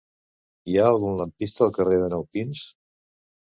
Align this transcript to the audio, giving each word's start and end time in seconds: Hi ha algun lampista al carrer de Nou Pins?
Hi 0.71 0.77
ha 0.77 0.85
algun 0.93 1.13
lampista 1.19 1.63
al 1.67 1.75
carrer 1.77 2.01
de 2.05 2.09
Nou 2.15 2.27
Pins? 2.39 2.65